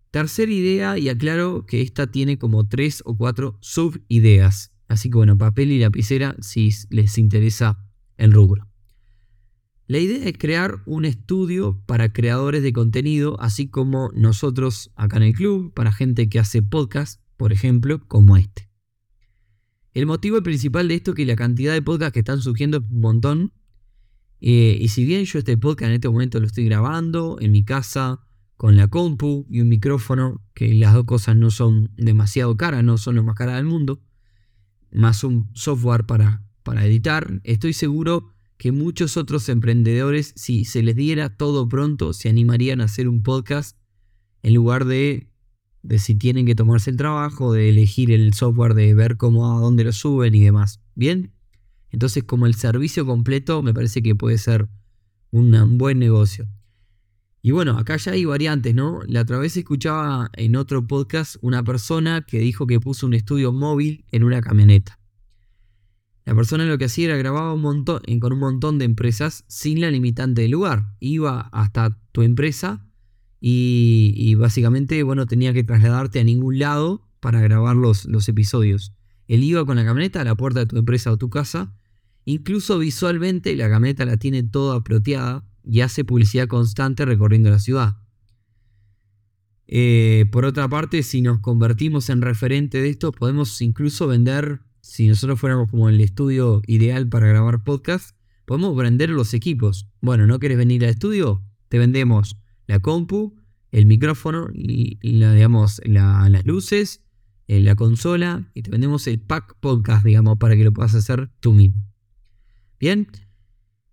Tercera 0.10 0.52
idea, 0.52 0.98
y 0.98 1.10
aclaro 1.10 1.68
que 1.68 1.84
esta 1.84 2.08
tiene 2.08 2.40
como 2.40 2.68
tres 2.68 3.04
o 3.06 3.16
cuatro 3.16 3.60
subideas. 3.62 4.72
Así 4.88 5.12
que 5.12 5.18
bueno, 5.18 5.38
papel 5.38 5.72
y 5.72 5.78
lapicera 5.78 6.36
si 6.42 6.72
les 6.90 7.20
interesa 7.20 7.78
el 8.18 8.34
rubro. 8.34 8.68
La 9.86 10.00
idea 10.00 10.28
es 10.28 10.40
crear 10.40 10.82
un 10.88 11.06
estudio 11.06 11.84
para 11.86 12.12
creadores 12.12 12.64
de 12.64 12.74
contenido, 12.74 13.40
así 13.40 13.68
como 13.68 14.10
nosotros 14.16 14.92
acá 14.96 15.18
en 15.18 15.24
el 15.24 15.34
club, 15.34 15.72
para 15.72 15.92
gente 15.92 16.30
que 16.30 16.40
hace 16.40 16.64
podcast, 16.64 17.22
por 17.38 17.52
ejemplo, 17.52 18.06
como 18.08 18.38
este. 18.38 18.70
El 19.94 20.06
motivo 20.06 20.42
principal 20.44 20.88
de 20.88 20.96
esto 20.96 21.12
es 21.12 21.16
que 21.16 21.26
la 21.26 21.36
cantidad 21.36 21.74
de 21.74 21.82
podcasts 21.82 22.14
que 22.14 22.20
están 22.20 22.42
surgiendo 22.42 22.78
es 22.78 22.84
un 22.90 23.00
montón. 23.00 23.54
Eh, 24.42 24.78
y 24.80 24.90
si 24.90 25.06
bien 25.06 25.24
yo 25.24 25.40
este 25.40 25.58
podcast 25.58 25.90
en 25.90 25.96
este 25.96 26.10
momento 26.10 26.40
lo 26.40 26.48
estoy 26.48 26.66
grabando 26.66 27.38
en 27.40 27.52
mi 27.52 27.64
casa, 27.64 28.26
con 28.58 28.76
la 28.76 28.88
compu 28.88 29.46
y 29.50 29.62
un 29.62 29.70
micrófono, 29.70 30.42
que 30.54 30.74
las 30.74 30.94
dos 30.94 31.06
cosas 31.06 31.36
no 31.36 31.52
son 31.52 31.92
demasiado 31.98 32.56
caras, 32.58 32.84
no 32.84 32.98
son 32.98 33.16
lo 33.16 33.24
más 33.24 33.36
caras 33.36 33.56
del 33.56 33.66
mundo, 33.66 34.02
más 34.92 35.24
un 35.24 35.50
software 35.54 36.06
para, 36.06 36.44
para 36.64 36.86
editar, 36.86 37.42
estoy 37.44 37.74
seguro 37.74 38.34
que 38.58 38.72
muchos 38.72 39.18
otros 39.18 39.50
emprendedores, 39.50 40.34
si 40.38 40.64
se 40.64 40.82
les 40.82 40.96
diera 40.96 41.36
todo 41.36 41.68
pronto, 41.68 42.14
se 42.14 42.30
animarían 42.30 42.80
a 42.80 42.86
hacer 42.86 43.10
un 43.10 43.22
podcast 43.22 43.78
en 44.44 44.54
lugar 44.54 44.86
de 44.86 45.30
de 45.86 46.00
si 46.00 46.16
tienen 46.16 46.46
que 46.46 46.56
tomarse 46.56 46.90
el 46.90 46.98
trabajo, 46.98 47.54
de 47.54 47.70
elegir 47.70 48.12
el 48.12 48.34
software, 48.34 48.74
de 48.74 48.94
ver 48.94 49.18
cómo 49.18 49.56
a 49.56 49.60
dónde 49.60 49.84
lo 49.84 49.92
suben 49.92 50.34
y 50.36 50.42
demás. 50.42 50.82
Bien, 50.96 51.32
entonces 51.92 52.24
como 52.24 52.46
el 52.46 52.56
servicio 52.56 53.06
completo 53.06 53.62
me 53.62 53.74
parece 53.74 54.02
que 54.02 54.16
puede 54.16 54.38
ser 54.38 54.68
un 55.32 55.78
buen 55.78 56.00
negocio. 56.00 56.48
Y 57.42 57.52
bueno, 57.52 57.78
acá 57.78 57.98
ya 57.98 58.14
hay 58.14 58.26
variantes, 58.26 58.74
¿no? 58.74 59.02
La 59.08 59.22
otra 59.22 59.38
vez 59.38 59.56
escuchaba 59.56 60.32
en 60.34 60.56
otro 60.56 60.88
podcast 60.88 61.36
una 61.42 61.64
persona 61.64 62.26
que 62.28 62.40
dijo 62.40 62.66
que 62.66 62.80
puso 62.80 63.06
un 63.06 63.14
estudio 63.14 63.52
móvil 63.52 64.04
en 64.12 64.24
una 64.24 64.42
camioneta. 64.42 65.00
La 66.26 66.34
persona 66.34 66.66
lo 66.66 66.80
que 66.80 66.86
hacía 66.86 67.06
era 67.06 67.18
grababa 67.18 67.54
un 67.54 67.62
montón, 67.62 68.02
con 68.20 68.34
un 68.34 68.40
montón 68.40 68.80
de 68.80 68.86
empresas 68.86 69.46
sin 69.48 69.80
la 69.80 69.92
limitante 69.92 70.42
del 70.42 70.52
lugar. 70.52 70.96
Iba 71.00 71.42
hasta 71.52 72.00
tu 72.12 72.24
empresa 72.24 72.85
y, 73.48 74.34
básicamente, 74.34 75.04
bueno, 75.04 75.28
tenía 75.28 75.54
que 75.54 75.64
trasladarte 75.64 76.20
a 76.20 76.24
ningún 76.24 76.58
lado 76.58 77.08
para 77.20 77.42
grabar 77.42 77.76
los, 77.76 78.06
los 78.06 78.28
episodios. 78.28 78.92
Él 79.28 79.44
iba 79.44 79.64
con 79.68 79.76
la 79.76 79.86
camioneta 79.86 80.22
a 80.22 80.24
la 80.24 80.34
puerta 80.34 80.62
de 80.62 80.66
tu 80.66 80.78
empresa 80.80 81.12
o 81.12 81.18
tu 81.18 81.30
casa. 81.30 81.72
Incluso 82.24 82.80
visualmente 82.80 83.56
la 83.56 83.70
camioneta 83.70 84.04
la 84.06 84.18
tiene 84.18 84.42
toda 84.42 84.84
proteada 84.84 85.46
y 85.64 85.82
hace 85.82 86.04
publicidad 86.04 86.48
constante 86.48 87.06
recorriendo 87.06 87.52
la 87.52 87.60
ciudad. 87.60 87.98
Eh, 89.68 90.26
por 90.32 90.46
otra 90.46 90.68
parte, 90.68 91.04
si 91.04 91.22
nos 91.22 91.38
convertimos 91.38 92.10
en 92.10 92.24
referente 92.24 92.82
de 92.82 92.90
esto, 92.90 93.12
podemos 93.12 93.62
incluso 93.62 94.08
vender, 94.08 94.62
si 94.82 95.08
nosotros 95.08 95.40
fuéramos 95.40 95.70
como 95.70 95.88
el 95.90 96.02
estudio 96.02 96.64
ideal 96.66 97.08
para 97.08 97.28
grabar 97.28 97.64
podcast, 97.64 98.18
podemos 98.46 98.76
vender 98.76 99.12
los 99.12 99.36
equipos. 99.36 99.88
Bueno, 100.02 100.26
¿no 100.26 100.40
quieres 100.40 100.58
venir 100.58 100.84
al 100.84 100.90
estudio? 100.90 101.44
Te 101.70 101.78
vendemos 101.78 102.38
la 102.68 102.80
compu, 102.80 103.36
el 103.72 103.86
micrófono 103.86 104.50
y, 104.54 104.98
la, 105.02 106.30
las 106.30 106.46
luces, 106.46 107.02
eh, 107.48 107.60
la 107.60 107.76
consola 107.76 108.50
y 108.54 108.64
te 108.64 108.72
vendemos 108.72 109.06
el 109.08 109.20
pack 109.20 109.58
podcast, 109.60 110.06
digamos, 110.06 110.38
para 110.38 110.56
que 110.56 110.64
lo 110.64 110.72
puedas 110.72 110.96
hacer 110.96 111.30
tú 111.40 111.54
mismo. 111.54 111.84
Bien. 112.80 113.08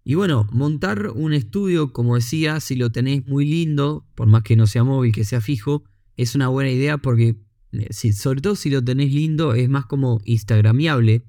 Y 0.04 0.14
bueno, 0.14 0.48
montar 0.52 1.10
un 1.14 1.32
estudio, 1.32 1.92
como 1.92 2.16
decía, 2.16 2.60
si 2.60 2.74
lo 2.74 2.90
tenéis 2.90 3.26
muy 3.26 3.44
lindo, 3.44 4.06
por 4.14 4.26
más 4.26 4.42
que 4.42 4.56
no 4.56 4.66
sea 4.66 4.82
móvil, 4.84 5.12
que 5.12 5.24
sea 5.24 5.40
fijo, 5.40 5.84
es 6.16 6.34
una 6.34 6.48
buena 6.48 6.70
idea 6.70 6.98
porque, 6.98 7.36
eh, 7.72 7.86
si, 7.90 8.12
sobre 8.12 8.40
todo 8.40 8.56
si 8.56 8.70
lo 8.70 8.82
tenéis 8.82 9.14
lindo, 9.14 9.54
es 9.54 9.68
más 9.68 9.86
como 9.86 10.20
instagramiable. 10.24 11.24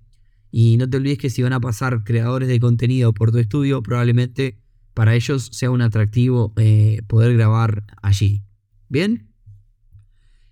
Y 0.51 0.77
no 0.77 0.89
te 0.89 0.97
olvides 0.97 1.17
que 1.17 1.29
si 1.29 1.41
van 1.41 1.53
a 1.53 1.59
pasar 1.59 2.03
creadores 2.03 2.47
de 2.47 2.59
contenido 2.59 3.13
por 3.13 3.31
tu 3.31 3.39
estudio, 3.39 3.81
probablemente 3.81 4.62
para 4.93 5.15
ellos 5.15 5.50
sea 5.51 5.71
un 5.71 5.81
atractivo 5.81 6.53
eh, 6.57 7.01
poder 7.07 7.33
grabar 7.33 7.83
allí. 8.01 8.43
¿Bien? 8.89 9.33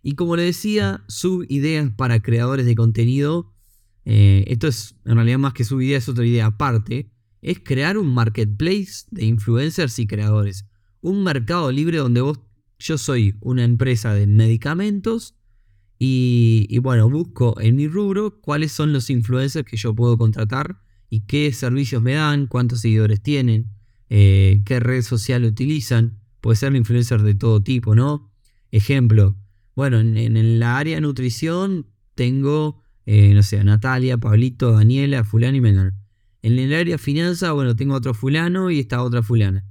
Y 0.04 0.16
como 0.16 0.36
le 0.36 0.44
decía, 0.44 1.04
ideas 1.48 1.92
para 1.96 2.22
creadores 2.22 2.66
de 2.66 2.76
contenido, 2.76 3.54
eh, 4.06 4.44
esto 4.48 4.68
es 4.68 4.96
en 5.06 5.16
realidad 5.16 5.38
más 5.38 5.54
que 5.54 5.64
idea, 5.64 5.98
es 5.98 6.10
otra 6.10 6.26
idea 6.26 6.48
aparte, 6.48 7.12
es 7.42 7.60
crear 7.60 7.98
un 7.98 8.14
marketplace 8.14 9.06
de 9.12 9.26
influencers 9.26 10.00
y 10.00 10.08
creadores. 10.08 10.66
Un 11.02 11.24
mercado 11.24 11.72
libre 11.72 12.00
donde 12.00 12.22
vos, 12.22 12.40
yo 12.80 12.98
soy 12.98 13.36
una 13.42 13.64
empresa 13.64 14.14
de 14.14 14.26
medicamentos 14.26 15.36
y, 16.00 16.66
y 16.70 16.80
bueno, 16.80 17.08
busco 17.10 17.60
en 17.62 17.76
mi 17.76 17.88
rubro 17.88 18.42
cuáles 18.42 18.72
son 18.72 18.92
los 18.94 19.12
influencers 19.12 19.68
que 19.68 19.78
yo 19.78 19.94
puedo 19.94 20.18
contratar 20.18 20.82
y 21.10 21.22
qué 21.22 21.54
servicios 21.54 22.02
me 22.02 22.14
dan, 22.14 22.48
cuántos 22.48 22.82
seguidores 22.82 23.22
tienen, 23.22 23.70
eh, 24.14 24.62
qué 24.66 24.82
red 24.82 25.04
social 25.04 25.46
utilizan. 25.46 26.20
Puede 26.42 26.58
ser 26.58 26.76
influencer 26.76 27.22
de 27.22 27.34
todo 27.34 27.64
tipo, 27.64 27.96
¿no? 27.96 28.30
Ejemplo, 28.70 29.38
bueno, 29.74 30.02
en, 30.02 30.60
la 30.60 30.78
área 30.78 31.00
nutrición 31.00 31.88
tengo, 32.14 32.84
eh, 33.06 33.34
no 33.34 33.42
sé, 33.42 33.64
Natalia, 33.64 34.18
Pablito, 34.18 34.74
Daniela, 34.74 35.24
fulano 35.24 35.56
y 35.56 35.62
menor. 35.62 35.94
En 36.42 36.60
el 36.60 36.74
área 36.74 36.96
de 36.96 36.98
finanzas, 36.98 37.54
bueno, 37.54 37.78
tengo 37.78 37.96
otro 37.96 38.14
fulano 38.14 38.70
y 38.70 38.82
esta 38.82 39.02
otra 39.02 39.24
fulana. 39.24 39.64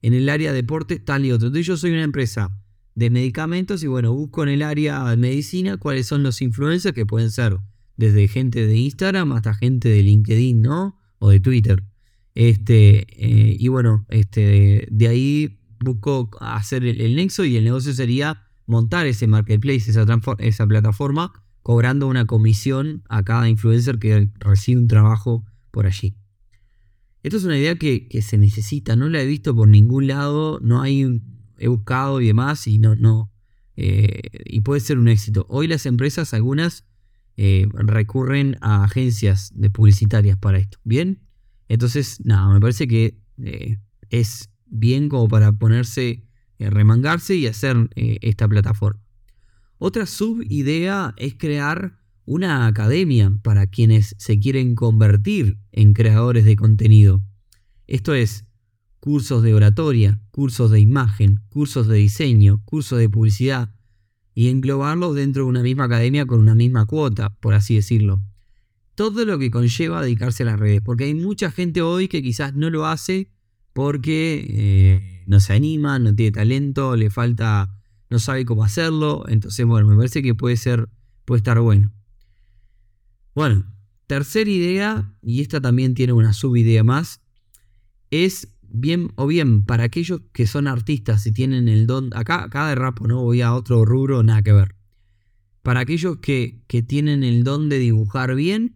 En 0.00 0.14
el 0.14 0.30
área 0.30 0.52
de 0.52 0.56
deporte, 0.56 0.98
tal 0.98 1.26
y 1.26 1.32
otro. 1.32 1.48
Entonces 1.48 1.66
yo 1.66 1.76
soy 1.76 1.90
una 1.90 2.04
empresa 2.04 2.58
de 2.94 3.10
medicamentos 3.10 3.82
y 3.82 3.88
bueno, 3.88 4.14
busco 4.14 4.42
en 4.42 4.48
el 4.48 4.62
área 4.62 5.04
de 5.04 5.18
medicina 5.18 5.76
cuáles 5.76 6.06
son 6.06 6.22
los 6.22 6.40
influencers 6.40 6.94
que 6.94 7.04
pueden 7.04 7.30
ser 7.30 7.58
desde 7.98 8.26
gente 8.26 8.66
de 8.66 8.74
Instagram 8.74 9.32
hasta 9.32 9.52
gente 9.52 9.90
de 9.90 10.02
LinkedIn, 10.02 10.62
¿no? 10.62 10.98
O 11.18 11.28
de 11.28 11.40
Twitter. 11.40 11.84
Este, 12.36 13.06
eh, 13.16 13.56
y 13.58 13.68
bueno, 13.68 14.04
este, 14.10 14.86
de 14.90 15.08
ahí 15.08 15.58
busco 15.80 16.28
hacer 16.38 16.84
el, 16.84 17.16
nexo 17.16 17.46
y 17.46 17.56
el 17.56 17.64
negocio 17.64 17.94
sería 17.94 18.46
montar 18.66 19.06
ese 19.06 19.26
marketplace, 19.26 19.90
esa, 19.90 20.04
esa 20.40 20.66
plataforma, 20.66 21.32
cobrando 21.62 22.06
una 22.06 22.26
comisión 22.26 23.02
a 23.08 23.24
cada 23.24 23.48
influencer 23.48 23.98
que 23.98 24.28
recibe 24.38 24.82
un 24.82 24.86
trabajo 24.86 25.46
por 25.70 25.86
allí. 25.86 26.14
Esto 27.22 27.38
es 27.38 27.44
una 27.44 27.56
idea 27.56 27.76
que, 27.76 28.06
se 28.20 28.36
necesita, 28.36 28.96
no 28.96 29.08
la 29.08 29.22
he 29.22 29.26
visto 29.26 29.56
por 29.56 29.66
ningún 29.66 30.06
lado, 30.06 30.60
no 30.60 30.82
hay, 30.82 31.22
he 31.56 31.68
buscado 31.68 32.20
y 32.20 32.26
demás 32.26 32.66
y 32.66 32.78
no, 32.78 32.96
no, 32.96 33.32
eh, 33.78 34.20
y 34.44 34.60
puede 34.60 34.82
ser 34.82 34.98
un 34.98 35.08
éxito. 35.08 35.46
Hoy 35.48 35.68
las 35.68 35.86
empresas, 35.86 36.34
algunas, 36.34 36.84
eh, 37.38 37.66
recurren 37.72 38.58
a 38.60 38.84
agencias 38.84 39.52
de 39.54 39.70
publicitarias 39.70 40.36
para 40.36 40.58
esto, 40.58 40.78
¿bien? 40.84 41.25
Entonces, 41.68 42.20
nada, 42.24 42.52
me 42.52 42.60
parece 42.60 42.86
que 42.86 43.18
eh, 43.42 43.78
es 44.10 44.50
bien 44.66 45.08
como 45.08 45.28
para 45.28 45.52
ponerse, 45.52 46.24
eh, 46.58 46.70
remangarse 46.70 47.34
y 47.36 47.46
hacer 47.46 47.90
eh, 47.96 48.18
esta 48.22 48.48
plataforma. 48.48 49.02
Otra 49.78 50.06
subidea 50.06 51.14
es 51.16 51.34
crear 51.34 51.98
una 52.24 52.66
academia 52.66 53.32
para 53.42 53.66
quienes 53.66 54.14
se 54.18 54.38
quieren 54.38 54.74
convertir 54.74 55.58
en 55.72 55.92
creadores 55.92 56.44
de 56.44 56.56
contenido. 56.56 57.22
Esto 57.86 58.14
es 58.14 58.46
cursos 59.00 59.42
de 59.42 59.54
oratoria, 59.54 60.20
cursos 60.30 60.70
de 60.70 60.80
imagen, 60.80 61.42
cursos 61.48 61.86
de 61.86 61.96
diseño, 61.96 62.62
cursos 62.64 62.98
de 62.98 63.08
publicidad 63.08 63.74
y 64.34 64.48
englobarlos 64.48 65.14
dentro 65.14 65.44
de 65.44 65.50
una 65.50 65.62
misma 65.62 65.84
academia 65.84 66.26
con 66.26 66.40
una 66.40 66.54
misma 66.54 66.86
cuota, 66.86 67.30
por 67.40 67.54
así 67.54 67.76
decirlo 67.76 68.22
todo 68.96 69.24
lo 69.24 69.38
que 69.38 69.52
conlleva 69.52 70.02
dedicarse 70.02 70.42
a 70.42 70.46
las 70.46 70.58
redes. 70.58 70.80
Porque 70.80 71.04
hay 71.04 71.14
mucha 71.14 71.52
gente 71.52 71.82
hoy 71.82 72.08
que 72.08 72.22
quizás 72.22 72.54
no 72.54 72.70
lo 72.70 72.86
hace 72.86 73.30
porque 73.72 74.46
eh, 74.48 75.22
no 75.26 75.38
se 75.38 75.52
anima, 75.52 75.98
no 75.98 76.14
tiene 76.14 76.32
talento, 76.32 76.96
le 76.96 77.10
falta, 77.10 77.78
no 78.08 78.18
sabe 78.18 78.46
cómo 78.46 78.64
hacerlo. 78.64 79.26
Entonces, 79.28 79.64
bueno, 79.66 79.86
me 79.86 79.96
parece 79.96 80.22
que 80.22 80.34
puede 80.34 80.56
ser, 80.56 80.88
puede 81.26 81.40
estar 81.40 81.60
bueno. 81.60 81.92
Bueno, 83.34 83.66
tercera 84.06 84.50
idea, 84.50 85.12
y 85.20 85.42
esta 85.42 85.60
también 85.60 85.94
tiene 85.94 86.14
una 86.14 86.32
subidea 86.32 86.84
más, 86.84 87.20
es 88.10 88.48
bien 88.62 89.12
o 89.16 89.26
bien 89.26 89.66
para 89.66 89.84
aquellos 89.84 90.22
que 90.32 90.46
son 90.46 90.66
artistas 90.68 91.26
y 91.26 91.32
tienen 91.32 91.68
el 91.68 91.86
don, 91.86 92.10
acá, 92.14 92.44
acá 92.44 92.68
de 92.68 92.76
rapo, 92.76 93.06
no 93.06 93.22
voy 93.22 93.42
a 93.42 93.52
otro 93.52 93.84
rubro, 93.84 94.22
nada 94.22 94.42
que 94.42 94.52
ver. 94.52 94.74
Para 95.60 95.80
aquellos 95.80 96.16
que, 96.16 96.62
que 96.66 96.80
tienen 96.80 97.24
el 97.24 97.44
don 97.44 97.68
de 97.68 97.78
dibujar 97.78 98.34
bien 98.34 98.75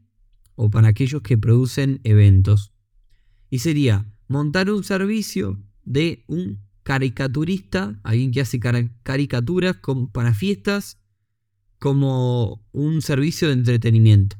o 0.54 0.70
para 0.70 0.88
aquellos 0.88 1.22
que 1.22 1.38
producen 1.38 2.00
eventos. 2.04 2.72
Y 3.48 3.60
sería 3.60 4.06
montar 4.28 4.70
un 4.70 4.84
servicio 4.84 5.60
de 5.84 6.24
un 6.28 6.60
caricaturista, 6.82 8.00
alguien 8.02 8.30
que 8.30 8.40
hace 8.40 8.60
caricaturas 9.02 9.76
para 10.12 10.34
fiestas, 10.34 10.98
como 11.78 12.64
un 12.72 13.02
servicio 13.02 13.48
de 13.48 13.54
entretenimiento. 13.54 14.36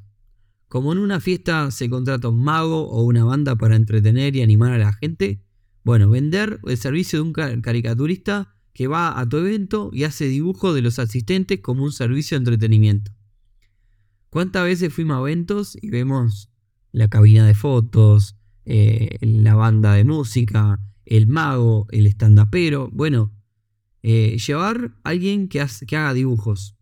Como 0.69 0.93
en 0.93 0.99
una 0.99 1.21
fiesta 1.21 1.71
se 1.71 1.91
contrata 1.91 2.29
un 2.29 2.45
mago 2.45 2.89
o 2.89 3.03
una 3.03 3.25
banda 3.25 3.57
para 3.57 3.77
entretener 3.77 4.37
y 4.37 4.43
animar 4.43 4.73
a 4.73 4.79
la 4.79 4.93
gente, 4.93 5.43
bueno, 5.83 6.09
vender 6.09 6.61
el 6.65 6.77
servicio 6.77 7.19
de 7.19 7.23
un 7.23 7.33
caricaturista 7.33 8.55
que 8.73 8.87
va 8.87 9.19
a 9.19 9.29
tu 9.29 9.39
evento 9.39 9.91
y 9.93 10.05
hace 10.05 10.27
dibujo 10.27 10.73
de 10.73 10.83
los 10.83 10.99
asistentes 10.99 11.61
como 11.61 11.83
un 11.85 11.93
servicio 11.93 12.37
de 12.37 12.43
entretenimiento. 12.43 13.11
¿Cuántas 14.31 14.65
veces 14.65 14.95
fuimos 14.95 15.17
a 15.17 15.21
eventos 15.21 15.77
y 15.81 15.91
vemos 15.91 16.51
la 16.93 17.09
cabina 17.09 17.45
de 17.47 17.55
fotos, 17.55 18.37
eh, 18.65 19.19
la 19.21 19.57
banda 19.57 19.95
de 19.95 20.05
música, 20.05 20.79
el 21.05 21.27
mago, 21.27 21.89
el 21.91 22.07
estandapero? 22.07 22.89
Bueno, 22.93 23.33
eh, 24.05 24.39
llevar 24.39 24.95
a 25.03 25.09
alguien 25.11 25.49
que, 25.49 25.61
haga 25.61 26.15
dibujos. 26.15 26.77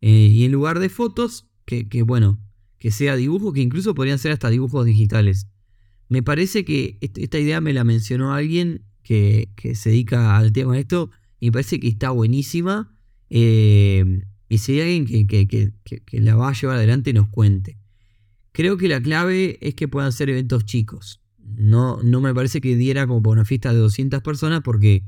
Eh, 0.00 0.30
y 0.32 0.44
en 0.44 0.50
lugar 0.50 0.80
de 0.80 0.88
fotos, 0.88 1.46
que, 1.64 2.02
bueno, 2.02 2.40
que 2.78 2.90
sea 2.90 3.14
dibujo, 3.14 3.52
que 3.52 3.60
incluso 3.60 3.94
podrían 3.94 4.18
ser 4.18 4.32
hasta 4.32 4.50
dibujos 4.50 4.84
digitales. 4.84 5.46
Me 6.08 6.24
parece 6.24 6.64
que 6.64 6.98
esta 7.00 7.38
idea 7.38 7.60
me 7.60 7.72
la 7.72 7.84
mencionó 7.84 8.34
alguien 8.34 8.82
que, 9.04 9.52
que 9.54 9.76
se 9.76 9.90
dedica 9.90 10.36
al 10.36 10.52
tema 10.52 10.74
de 10.74 10.80
esto 10.80 11.10
y 11.38 11.46
me 11.46 11.52
parece 11.52 11.78
que 11.78 11.86
está 11.86 12.10
buenísima. 12.10 12.92
Y 14.50 14.58
si 14.58 14.80
hay 14.80 14.98
alguien 14.98 15.28
que, 15.28 15.72
la 16.10 16.34
va 16.34 16.48
a 16.48 16.52
llevar 16.52 16.76
adelante, 16.76 17.12
nos 17.12 17.28
cuente. 17.28 17.78
Creo 18.50 18.76
que 18.76 18.88
la 18.88 19.00
clave 19.00 19.58
es 19.60 19.76
que 19.76 19.86
puedan 19.86 20.10
ser 20.10 20.28
eventos 20.28 20.64
chicos. 20.64 21.22
No, 21.38 22.02
no 22.02 22.20
me 22.20 22.34
parece 22.34 22.60
que 22.60 22.74
diera 22.74 23.06
como 23.06 23.22
para 23.22 23.34
una 23.34 23.44
fiesta 23.44 23.72
de 23.72 23.78
200 23.78 24.22
personas 24.22 24.62
porque 24.64 25.04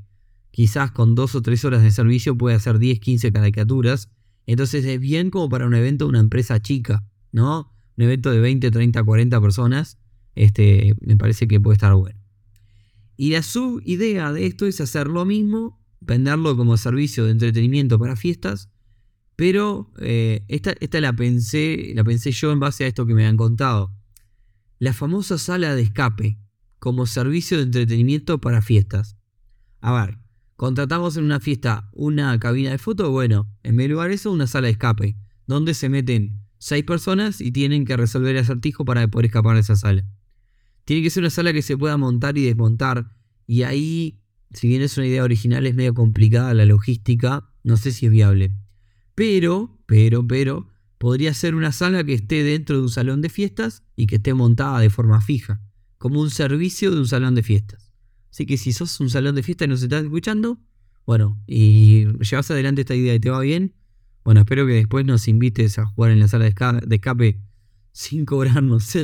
quizás 0.52 0.92
con 0.92 1.16
dos 1.16 1.34
o 1.34 1.42
tres 1.42 1.64
horas 1.64 1.82
de 1.82 1.90
servicio 1.90 2.38
puede 2.38 2.54
hacer 2.54 2.78
10, 2.78 3.00
15 3.00 3.32
caricaturas. 3.32 4.10
Entonces 4.46 4.84
es 4.84 5.00
bien 5.00 5.30
como 5.30 5.48
para 5.48 5.66
un 5.66 5.74
evento 5.74 6.04
de 6.04 6.10
una 6.10 6.20
empresa 6.20 6.62
chica, 6.62 7.04
¿no? 7.32 7.74
Un 7.96 8.04
evento 8.04 8.30
de 8.30 8.38
20, 8.38 8.70
30, 8.70 9.02
40 9.02 9.40
personas. 9.40 9.98
Este, 10.36 10.94
me 11.00 11.16
parece 11.16 11.48
que 11.48 11.60
puede 11.60 11.74
estar 11.74 11.92
bueno. 11.94 12.20
Y 13.16 13.30
la 13.30 13.42
subidea 13.42 14.32
de 14.32 14.46
esto 14.46 14.66
es 14.66 14.80
hacer 14.80 15.08
lo 15.08 15.24
mismo, 15.24 15.80
venderlo 16.00 16.56
como 16.56 16.76
servicio 16.76 17.24
de 17.24 17.32
entretenimiento 17.32 17.98
para 17.98 18.14
fiestas, 18.14 18.71
pero 19.36 19.90
eh, 19.98 20.44
esta, 20.48 20.74
esta 20.80 21.00
la, 21.00 21.12
pensé, 21.12 21.92
la 21.94 22.04
pensé 22.04 22.32
yo 22.32 22.52
en 22.52 22.60
base 22.60 22.84
a 22.84 22.86
esto 22.86 23.06
que 23.06 23.14
me 23.14 23.26
han 23.26 23.36
contado. 23.36 23.92
La 24.78 24.92
famosa 24.92 25.38
sala 25.38 25.74
de 25.74 25.82
escape 25.82 26.38
como 26.78 27.06
servicio 27.06 27.58
de 27.58 27.64
entretenimiento 27.64 28.40
para 28.40 28.60
fiestas. 28.60 29.16
A 29.80 29.92
ver, 29.92 30.18
contratamos 30.56 31.16
en 31.16 31.24
una 31.24 31.40
fiesta 31.40 31.88
una 31.92 32.38
cabina 32.38 32.70
de 32.70 32.78
foto, 32.78 33.10
bueno, 33.10 33.48
en 33.62 33.76
de 33.76 33.88
lugar 33.88 34.10
eso, 34.10 34.32
una 34.32 34.46
sala 34.46 34.66
de 34.66 34.72
escape, 34.72 35.16
donde 35.46 35.74
se 35.74 35.88
meten 35.88 36.40
seis 36.58 36.84
personas 36.84 37.40
y 37.40 37.52
tienen 37.52 37.84
que 37.84 37.96
resolver 37.96 38.36
el 38.36 38.42
acertijo 38.42 38.84
para 38.84 39.06
poder 39.08 39.26
escapar 39.26 39.54
de 39.54 39.60
esa 39.60 39.76
sala. 39.76 40.04
Tiene 40.84 41.02
que 41.02 41.10
ser 41.10 41.22
una 41.22 41.30
sala 41.30 41.52
que 41.52 41.62
se 41.62 41.76
pueda 41.76 41.96
montar 41.96 42.36
y 42.38 42.44
desmontar. 42.44 43.12
Y 43.46 43.62
ahí, 43.62 44.20
si 44.52 44.68
bien 44.68 44.82
es 44.82 44.96
una 44.96 45.06
idea 45.06 45.24
original, 45.24 45.66
es 45.66 45.74
medio 45.74 45.94
complicada 45.94 46.54
la 46.54 46.64
logística. 46.64 47.48
No 47.62 47.76
sé 47.76 47.92
si 47.92 48.06
es 48.06 48.12
viable. 48.12 48.52
Pero, 49.14 49.78
pero, 49.86 50.26
pero, 50.26 50.68
podría 50.98 51.34
ser 51.34 51.54
una 51.54 51.72
sala 51.72 52.04
que 52.04 52.14
esté 52.14 52.42
dentro 52.42 52.76
de 52.76 52.82
un 52.82 52.88
salón 52.88 53.22
de 53.22 53.28
fiestas 53.28 53.82
y 53.96 54.06
que 54.06 54.16
esté 54.16 54.34
montada 54.34 54.80
de 54.80 54.90
forma 54.90 55.20
fija. 55.20 55.60
Como 55.98 56.20
un 56.20 56.30
servicio 56.30 56.90
de 56.90 56.98
un 56.98 57.06
salón 57.06 57.34
de 57.34 57.42
fiestas. 57.42 57.92
Así 58.30 58.46
que 58.46 58.56
si 58.56 58.72
sos 58.72 58.98
un 59.00 59.10
salón 59.10 59.34
de 59.34 59.42
fiestas 59.42 59.66
y 59.66 59.70
nos 59.70 59.82
estás 59.82 60.04
escuchando, 60.04 60.58
bueno, 61.04 61.42
y 61.46 62.06
llevas 62.18 62.50
adelante 62.50 62.82
esta 62.82 62.94
idea 62.94 63.14
y 63.14 63.20
te 63.20 63.30
va 63.30 63.40
bien, 63.40 63.74
bueno, 64.24 64.40
espero 64.40 64.66
que 64.66 64.74
después 64.74 65.04
nos 65.04 65.28
invites 65.28 65.78
a 65.78 65.86
jugar 65.86 66.12
en 66.12 66.20
la 66.20 66.28
sala 66.28 66.44
de 66.44 66.94
escape 66.96 67.40
sin 67.92 68.24
cobrarnos. 68.24 68.96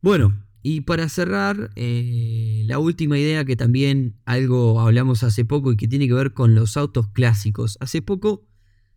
Bueno, 0.00 0.44
y 0.62 0.82
para 0.82 1.08
cerrar, 1.08 1.70
eh, 1.76 2.62
la 2.66 2.78
última 2.78 3.18
idea 3.18 3.44
que 3.44 3.56
también 3.56 4.16
algo 4.24 4.80
hablamos 4.80 5.22
hace 5.22 5.44
poco 5.44 5.72
y 5.72 5.76
que 5.76 5.88
tiene 5.88 6.06
que 6.06 6.14
ver 6.14 6.32
con 6.32 6.54
los 6.54 6.76
autos 6.76 7.08
clásicos. 7.08 7.76
Hace 7.80 8.00
poco 8.00 8.46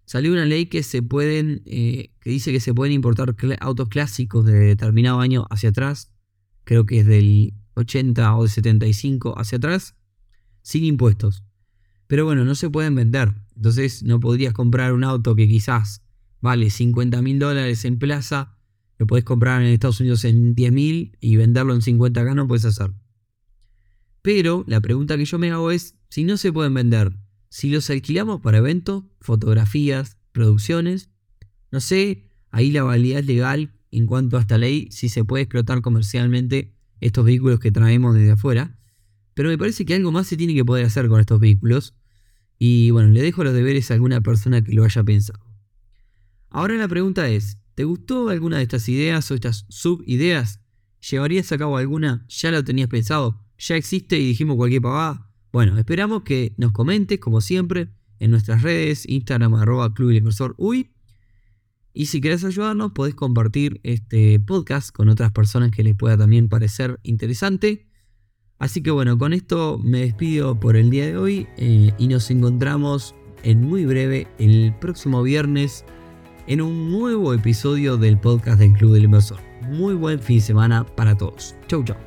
salió 0.08 0.32
una 0.32 0.46
ley 0.46 0.66
que 0.66 0.82
se 0.82 1.04
pueden, 1.04 1.62
eh, 1.68 2.10
que 2.20 2.32
dice 2.32 2.52
que 2.52 2.60
se 2.60 2.74
pueden 2.74 2.94
importar 2.94 3.36
autos 3.60 3.90
clásicos 3.90 4.44
de 4.46 4.58
determinado 4.58 5.20
año 5.20 5.46
hacia 5.52 5.70
atrás, 5.70 6.12
creo 6.64 6.88
que 6.88 7.02
es 7.02 7.06
del 7.06 7.54
80 7.76 8.36
o 8.36 8.42
del 8.42 8.50
75 8.50 9.38
hacia 9.38 9.60
atrás, 9.60 9.96
sin 10.64 10.84
impuestos. 10.84 11.44
Pero 12.08 12.26
bueno, 12.26 12.44
no 12.44 12.56
se 12.56 12.72
pueden 12.72 12.96
vender. 12.96 13.36
Entonces 13.56 14.02
no 14.02 14.20
podrías 14.20 14.54
comprar 14.54 14.94
un 14.94 15.04
auto 15.04 15.36
que 15.36 15.48
quizás 15.48 16.02
vale 16.42 16.72
50 16.72 17.22
mil 17.22 17.38
dólares 17.38 17.86
en 17.86 18.00
plaza 18.00 18.58
lo 18.98 19.06
podés 19.06 19.24
comprar 19.24 19.62
en 19.62 19.68
Estados 19.68 20.00
Unidos 20.00 20.26
en 20.26 20.56
10.000 20.56 21.18
y 21.20 21.36
venderlo 21.36 21.74
en 21.74 21.82
50k, 21.82 22.34
no 22.34 22.48
puedes 22.48 22.66
hacerlo. 22.66 22.96
Pero 24.22 24.64
la 24.68 24.82
pregunta 24.82 25.18
que 25.18 25.26
yo 25.26 25.38
me 25.38 25.52
hago 25.52 25.72
es, 25.72 25.96
si 26.10 26.24
no 26.24 26.38
se 26.38 26.52
pueden 26.52 26.74
vender, 26.74 27.16
si 27.50 27.70
los 27.70 27.90
alquilamos 27.90 28.42
para 28.42 28.58
eventos, 28.58 29.04
fotografías, 29.20 30.18
producciones, 30.32 31.10
no 31.72 31.80
sé, 31.80 32.30
ahí 32.52 32.72
la 32.72 32.84
validez 32.84 33.26
legal 33.26 33.74
en 33.92 34.06
cuanto 34.06 34.38
a 34.38 34.42
esta 34.42 34.58
ley, 34.58 34.90
si 34.92 35.10
se 35.10 35.24
puede 35.24 35.44
explotar 35.44 35.82
comercialmente 35.82 36.74
estos 37.00 37.26
vehículos 37.26 37.60
que 37.60 37.72
traemos 37.72 38.16
desde 38.16 38.32
afuera. 38.32 38.78
Pero 39.34 39.50
me 39.50 39.58
parece 39.58 39.86
que 39.86 39.96
algo 39.96 40.12
más 40.12 40.28
se 40.28 40.38
tiene 40.38 40.54
que 40.54 40.66
poder 40.66 40.86
hacer 40.86 41.08
con 41.08 41.20
estos 41.20 41.40
vehículos. 41.40 41.96
Y 42.58 42.90
bueno, 42.92 43.10
le 43.10 43.22
dejo 43.22 43.44
los 43.44 43.54
deberes 43.54 43.92
a 43.92 43.94
alguna 43.94 44.22
persona 44.22 44.64
que 44.64 44.74
lo 44.74 44.84
haya 44.84 45.04
pensado. 45.04 45.40
Ahora 46.50 46.76
la 46.76 46.88
pregunta 46.88 47.30
es, 47.30 47.60
¿Te 47.78 47.84
gustó 47.84 48.30
alguna 48.30 48.58
de 48.58 48.64
estas 48.64 48.90
ideas 48.90 49.30
o 49.30 49.36
estas 49.36 49.68
subideas? 49.70 50.62
¿Llevarías 51.12 51.52
a 51.52 51.60
cabo 51.60 51.78
alguna? 51.78 52.26
¿Ya 52.28 52.50
lo 52.50 52.64
tenías 52.64 52.90
pensado? 52.90 53.46
¿Ya 53.60 53.76
existe 53.76 54.18
y 54.18 54.26
dijimos 54.30 54.56
cualquier 54.56 54.82
pavada? 54.82 55.27
Bueno, 55.58 55.76
esperamos 55.80 56.22
que 56.22 56.54
nos 56.58 56.72
comentes, 56.72 57.18
como 57.18 57.42
siempre, 57.42 57.90
en 58.20 58.30
nuestras 58.30 58.62
redes, 58.62 59.10
Instagram, 59.10 59.56
arroba 59.56 59.92
Club 59.92 60.12
Inversor 60.12 60.54
Uy. 60.60 60.92
Y 61.94 62.06
si 62.06 62.22
querés 62.22 62.44
ayudarnos, 62.44 62.92
podés 62.92 63.16
compartir 63.16 63.82
este 63.82 64.40
podcast 64.40 64.92
con 64.92 65.10
otras 65.10 65.32
personas 65.32 65.72
que 65.72 65.82
les 65.82 65.96
pueda 65.96 66.16
también 66.16 66.48
parecer 66.48 67.00
interesante. 67.02 67.88
Así 68.60 68.84
que 68.84 68.92
bueno, 68.92 69.18
con 69.18 69.34
esto 69.34 69.80
me 69.84 70.02
despido 70.02 70.60
por 70.60 70.78
el 70.78 70.92
día 70.92 71.08
de 71.08 71.18
hoy 71.18 71.48
eh, 71.58 71.92
y 71.98 72.08
nos 72.08 72.30
encontramos 72.30 73.16
en 73.42 73.64
muy 73.64 73.88
breve 73.88 74.28
el 74.38 74.76
próximo 74.80 75.24
viernes 75.24 75.86
en 76.46 76.62
un 76.62 76.92
nuevo 76.92 77.34
episodio 77.34 77.98
del 77.98 78.20
podcast 78.20 78.60
del 78.60 78.74
Club 78.74 78.94
del 78.94 79.06
Inversor. 79.06 79.40
Muy 79.72 79.96
buen 79.96 80.20
fin 80.20 80.38
de 80.38 80.44
semana 80.44 80.86
para 80.86 81.18
todos. 81.18 81.56
Chau, 81.68 81.84
chau. 81.84 82.07